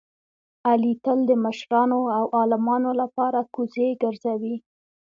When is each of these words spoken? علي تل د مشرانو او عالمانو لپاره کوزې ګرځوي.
علي 0.69 0.93
تل 1.03 1.19
د 1.29 1.31
مشرانو 1.45 1.99
او 2.17 2.23
عالمانو 2.39 2.91
لپاره 3.01 3.39
کوزې 3.53 3.89
ګرځوي. 4.03 4.55